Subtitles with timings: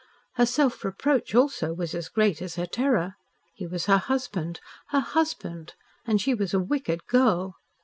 [0.33, 3.17] Her self reproach also was as great as her terror.
[3.53, 5.75] He was her husband her husband
[6.07, 7.53] and she was a wicked girl.